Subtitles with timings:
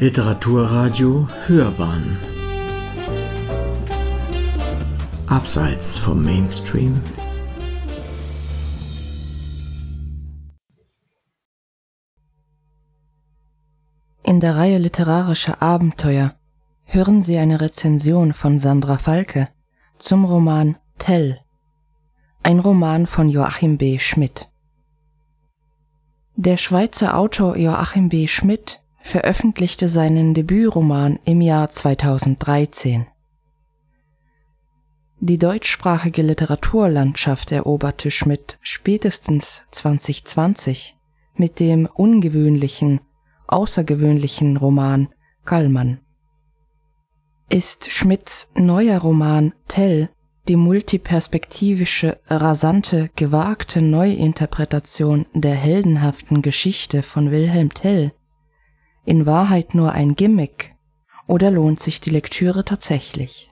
[0.00, 2.16] Literaturradio Hörbahn
[5.26, 7.02] Abseits vom Mainstream
[14.22, 16.36] In der Reihe literarischer Abenteuer
[16.84, 19.48] hören Sie eine Rezension von Sandra Falke
[19.96, 21.40] zum Roman Tell,
[22.44, 23.98] ein Roman von Joachim B.
[23.98, 24.48] Schmidt.
[26.36, 28.28] Der Schweizer Autor Joachim B.
[28.28, 33.06] Schmidt veröffentlichte seinen Debütroman im Jahr 2013.
[35.20, 40.96] Die deutschsprachige Literaturlandschaft eroberte Schmidt spätestens 2020
[41.34, 43.00] mit dem ungewöhnlichen,
[43.46, 45.08] außergewöhnlichen Roman
[45.44, 46.00] Kallmann.
[47.48, 50.10] Ist Schmidts neuer Roman Tell
[50.48, 58.12] die multiperspektivische, rasante, gewagte Neuinterpretation der heldenhaften Geschichte von Wilhelm Tell
[59.08, 60.74] in Wahrheit nur ein Gimmick
[61.26, 63.50] oder lohnt sich die Lektüre tatsächlich?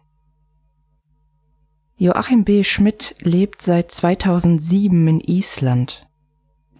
[1.96, 2.62] Joachim B.
[2.62, 6.06] Schmidt lebt seit 2007 in Island.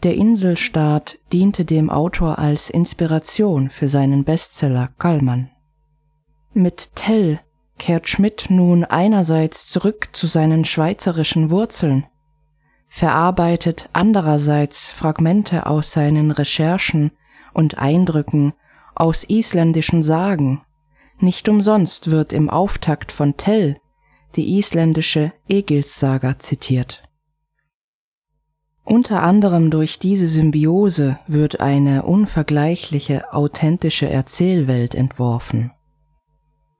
[0.02, 5.50] Der Inselstaat diente dem Autor als Inspiration für seinen Bestseller Kallmann.
[6.52, 7.40] Mit Tell
[7.78, 12.04] kehrt Schmidt nun einerseits zurück zu seinen schweizerischen Wurzeln,
[12.88, 17.12] verarbeitet andererseits Fragmente aus seinen Recherchen
[17.54, 18.52] und Eindrücken
[18.96, 20.62] aus isländischen Sagen.
[21.20, 23.76] Nicht umsonst wird im Auftakt von Tell
[24.34, 27.02] die isländische Egilssaga zitiert.
[28.84, 35.72] Unter anderem durch diese Symbiose wird eine unvergleichliche, authentische Erzählwelt entworfen.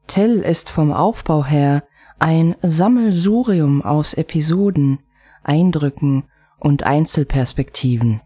[0.07, 1.83] Tell ist vom Aufbau her
[2.19, 5.01] ein Sammelsurium aus Episoden,
[5.43, 6.25] Eindrücken
[6.59, 8.21] und Einzelperspektiven.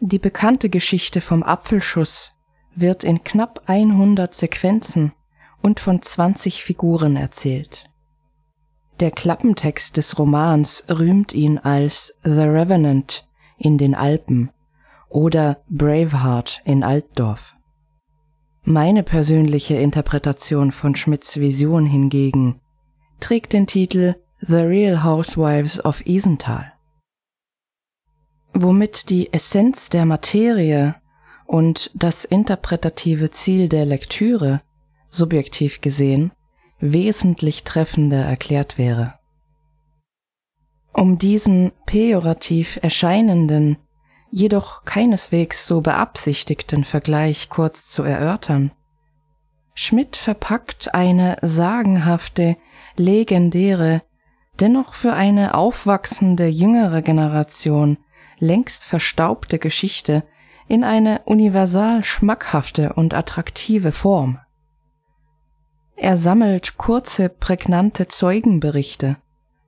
[0.00, 2.35] Die bekannte Geschichte vom Apfelschuss
[2.76, 5.12] wird in knapp 100 Sequenzen
[5.62, 7.90] und von 20 Figuren erzählt.
[9.00, 13.28] Der Klappentext des Romans rühmt ihn als The Revenant
[13.58, 14.50] in den Alpen
[15.08, 17.54] oder Braveheart in Altdorf.
[18.64, 22.60] Meine persönliche Interpretation von Schmidts Vision hingegen
[23.20, 26.72] trägt den Titel The Real Housewives of Isenthal.
[28.52, 30.96] Womit die Essenz der Materie
[31.46, 34.62] und das interpretative Ziel der Lektüre,
[35.08, 36.32] subjektiv gesehen,
[36.78, 39.14] wesentlich treffender erklärt wäre.
[40.92, 43.76] Um diesen pejorativ erscheinenden
[44.30, 48.72] jedoch keineswegs so beabsichtigten Vergleich kurz zu erörtern.
[49.74, 52.56] Schmidt verpackt eine sagenhafte,
[52.96, 54.02] legendäre,
[54.58, 57.98] dennoch für eine aufwachsende jüngere Generation
[58.38, 60.24] längst verstaubte Geschichte
[60.68, 64.38] in eine universal schmackhafte und attraktive Form.
[65.96, 69.16] Er sammelt kurze, prägnante Zeugenberichte,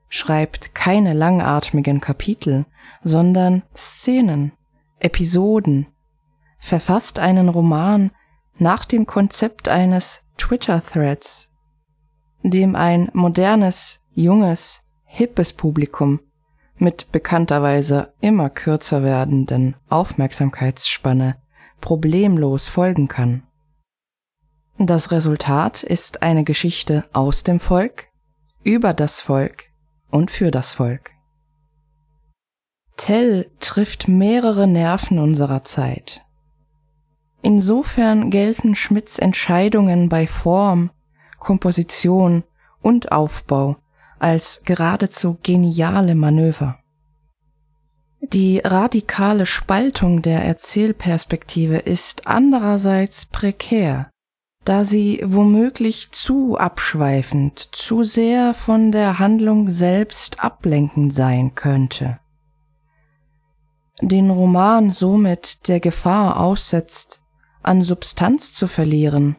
[0.09, 2.67] schreibt keine langatmigen Kapitel,
[3.03, 4.53] sondern Szenen,
[4.99, 5.87] Episoden,
[6.59, 8.11] verfasst einen Roman
[8.59, 11.51] nach dem Konzept eines Twitter-Threads,
[12.43, 16.21] dem ein modernes, junges, hippes Publikum
[16.81, 21.37] mit bekannterweise immer kürzer werdenden Aufmerksamkeitsspanne
[21.81, 23.43] problemlos folgen kann.
[24.79, 28.09] Das Resultat ist eine Geschichte aus dem Volk,
[28.63, 29.71] über das Volk
[30.11, 31.13] und für das Volk.
[32.97, 36.25] Tell trifft mehrere Nerven unserer Zeit.
[37.43, 40.91] Insofern gelten Schmidts Entscheidungen bei Form,
[41.39, 42.43] Komposition
[42.83, 43.77] und Aufbau
[44.19, 46.79] als geradezu geniale Manöver.
[48.21, 54.11] Die radikale Spaltung der Erzählperspektive ist andererseits prekär,
[54.65, 62.19] da sie womöglich zu abschweifend, zu sehr von der Handlung selbst ablenkend sein könnte
[64.01, 67.23] den Roman somit der Gefahr aussetzt,
[67.63, 69.37] an Substanz zu verlieren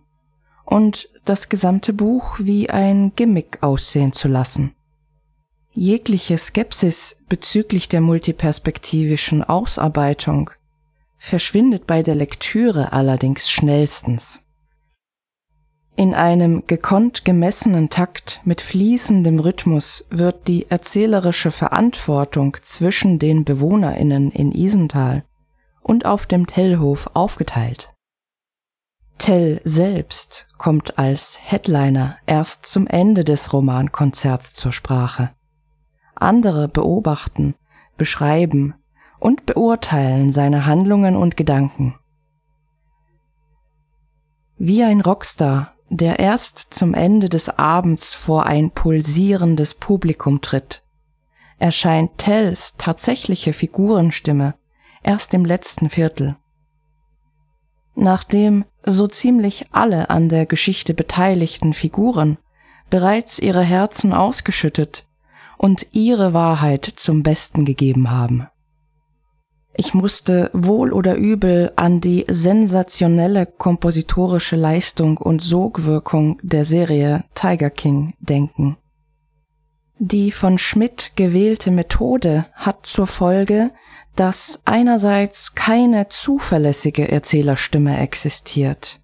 [0.69, 4.75] und das gesamte Buch wie ein Gimmick aussehen zu lassen.
[5.73, 10.51] Jegliche Skepsis bezüglich der multiperspektivischen Ausarbeitung
[11.17, 14.43] verschwindet bei der Lektüre allerdings schnellstens.
[15.95, 24.31] In einem gekonnt gemessenen Takt mit fließendem Rhythmus wird die erzählerische Verantwortung zwischen den BewohnerInnen
[24.31, 25.23] in Isental
[25.81, 27.91] und auf dem Tellhof aufgeteilt.
[29.19, 35.31] Tell selbst kommt als Headliner erst zum Ende des Romankonzerts zur Sprache.
[36.15, 37.55] Andere beobachten,
[37.97, 38.75] beschreiben
[39.19, 41.99] und beurteilen seine Handlungen und Gedanken.
[44.57, 50.81] Wie ein Rockstar, der erst zum Ende des Abends vor ein pulsierendes Publikum tritt,
[51.57, 54.55] erscheint Tells tatsächliche Figurenstimme
[55.03, 56.37] erst im letzten Viertel.
[58.01, 62.37] Nachdem so ziemlich alle an der Geschichte beteiligten Figuren
[62.89, 65.05] bereits ihre Herzen ausgeschüttet
[65.57, 68.47] und ihre Wahrheit zum Besten gegeben haben.
[69.75, 77.69] Ich musste wohl oder übel an die sensationelle kompositorische Leistung und Sogwirkung der Serie Tiger
[77.69, 78.77] King denken.
[79.97, 83.71] Die von Schmidt gewählte Methode hat zur Folge,
[84.15, 88.99] dass einerseits keine zuverlässige Erzählerstimme existiert,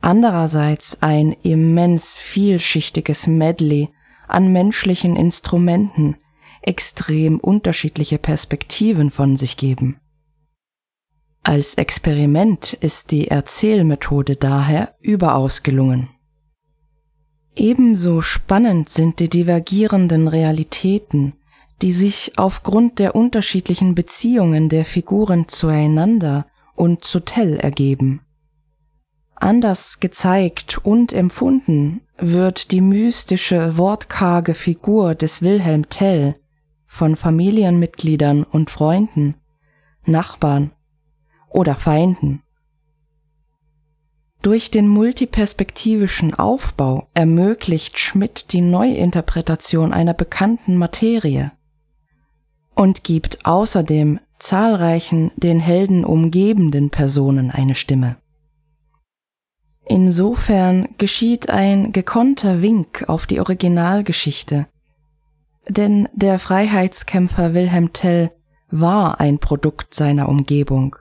[0.00, 3.90] andererseits ein immens vielschichtiges Medley
[4.28, 6.16] an menschlichen Instrumenten
[6.62, 9.98] extrem unterschiedliche Perspektiven von sich geben.
[11.42, 16.10] Als Experiment ist die Erzählmethode daher überaus gelungen.
[17.56, 21.34] Ebenso spannend sind die divergierenden Realitäten,
[21.82, 28.20] die sich aufgrund der unterschiedlichen Beziehungen der Figuren zueinander und zu Tell ergeben.
[29.34, 36.36] Anders gezeigt und empfunden wird die mystische, wortkarge Figur des Wilhelm Tell
[36.86, 39.36] von Familienmitgliedern und Freunden,
[40.04, 40.72] Nachbarn
[41.48, 42.42] oder Feinden.
[44.42, 51.52] Durch den multiperspektivischen Aufbau ermöglicht Schmidt die Neuinterpretation einer bekannten Materie
[52.80, 58.16] und gibt außerdem zahlreichen den Helden umgebenden Personen eine Stimme.
[59.84, 64.66] Insofern geschieht ein gekonnter Wink auf die Originalgeschichte,
[65.68, 68.30] denn der Freiheitskämpfer Wilhelm Tell
[68.70, 70.96] war ein Produkt seiner Umgebung.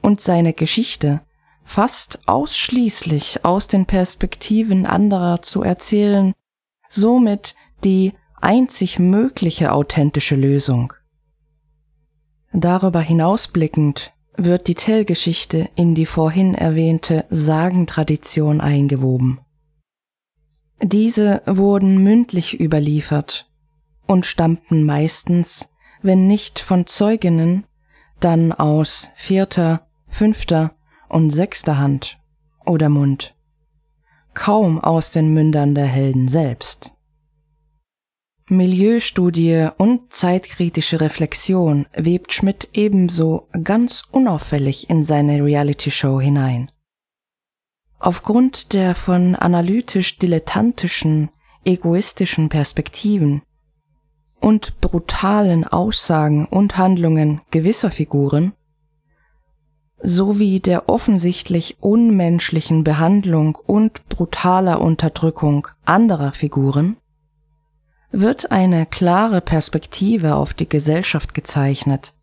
[0.00, 1.20] Und seine Geschichte
[1.64, 6.32] fast ausschließlich aus den Perspektiven anderer zu erzählen,
[6.88, 7.54] somit
[7.84, 8.14] die
[8.46, 10.92] einzig mögliche authentische Lösung.
[12.52, 19.40] Darüber hinausblickend wird die Tell-Geschichte in die vorhin erwähnte Sagentradition eingewoben.
[20.80, 23.50] Diese wurden mündlich überliefert
[24.06, 25.68] und stammten meistens,
[26.02, 27.64] wenn nicht von Zeuginnen,
[28.20, 30.76] dann aus vierter, fünfter
[31.08, 32.20] und sechster Hand
[32.64, 33.34] oder Mund,
[34.34, 36.95] kaum aus den Mündern der Helden selbst.
[38.48, 46.70] Milieustudie und zeitkritische Reflexion webt Schmidt ebenso ganz unauffällig in seine Reality-Show hinein.
[47.98, 51.30] Aufgrund der von analytisch-dilettantischen,
[51.64, 53.42] egoistischen Perspektiven
[54.38, 58.52] und brutalen Aussagen und Handlungen gewisser Figuren
[60.00, 66.96] sowie der offensichtlich unmenschlichen Behandlung und brutaler Unterdrückung anderer Figuren
[68.20, 72.14] wird eine klare Perspektive auf die Gesellschaft gezeichnet,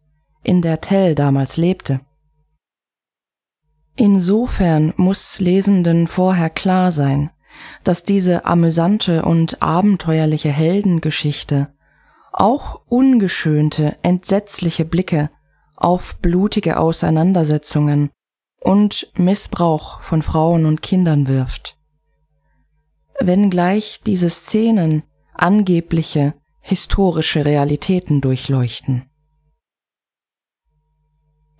[0.44, 2.00] in der Tell damals lebte.
[3.96, 7.30] Insofern muss Lesenden vorher klar sein,
[7.84, 11.72] dass diese amüsante und abenteuerliche Heldengeschichte
[12.32, 15.30] auch ungeschönte, entsetzliche Blicke
[15.76, 18.10] auf blutige Auseinandersetzungen
[18.60, 21.78] und Missbrauch von Frauen und Kindern wirft.
[23.20, 25.04] Wenngleich diese Szenen
[25.34, 29.10] angebliche historische Realitäten durchleuchten.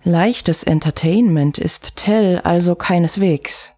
[0.02, 3.74] Leichtes Entertainment ist Tell also keineswegs.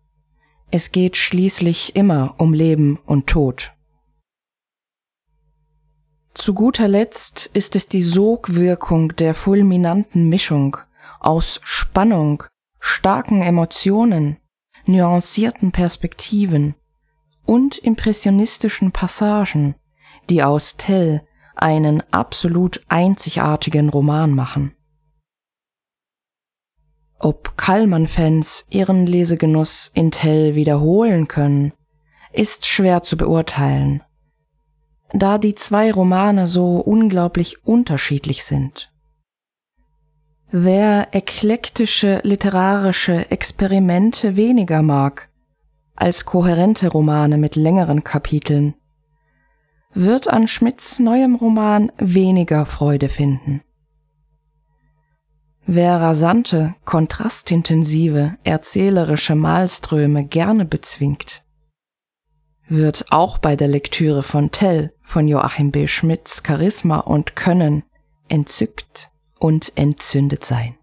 [0.71, 3.73] Es geht schließlich immer um Leben und Tod.
[6.35, 10.77] Zu guter Letzt ist es die Sogwirkung der fulminanten Mischung
[11.21, 12.43] aus Spannung,
[12.79, 14.37] starken Emotionen,
[14.85, 16.75] nuancierten Perspektiven
[17.45, 19.77] und impressionistischen Passagen,
[20.31, 21.23] die aus Tell
[21.55, 24.73] einen absolut einzigartigen Roman machen.
[27.19, 31.73] Ob Kallmann-Fans ihren Lesegenuss in Tell wiederholen können,
[32.33, 34.03] ist schwer zu beurteilen,
[35.15, 38.93] da die zwei Romane so unglaublich unterschiedlich sind.
[40.51, 45.31] Wer eklektische literarische Experimente weniger mag
[45.97, 48.75] als kohärente Romane mit längeren Kapiteln,
[49.97, 53.63] wird an Schmidts neuem Roman weniger Freude finden.
[55.65, 61.45] Wer rasante, kontrastintensive, erzählerische Malströme gerne bezwingt,
[62.69, 65.87] wird auch bei der Lektüre von Tell von Joachim B.
[65.87, 67.83] Schmidts Charisma und Können
[68.29, 70.77] entzückt und entzündet sein.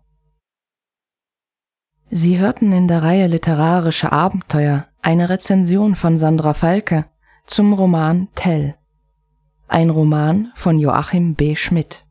[2.10, 7.05] Sie hörten in der Reihe Literarische Abenteuer eine Rezension von Sandra Falke
[7.43, 8.75] zum Roman Tell.
[9.75, 11.55] Ein Roman von Joachim B.
[11.55, 12.05] Schmidt.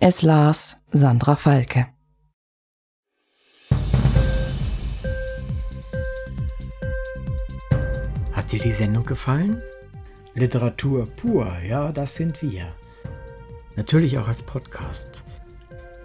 [0.00, 1.86] Es las Sandra Falke.
[8.32, 9.62] Hat dir die Sendung gefallen?
[10.34, 12.74] Literatur pur, ja, das sind wir.
[13.76, 15.22] Natürlich auch als Podcast.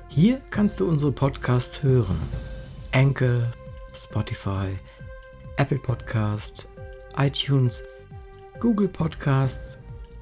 [0.09, 2.19] Hier kannst du unsere Podcasts hören.
[2.91, 3.51] Anchor,
[3.95, 4.77] Spotify,
[5.57, 6.67] Apple Podcast,
[7.17, 7.83] iTunes,
[8.59, 9.79] Google Podcasts,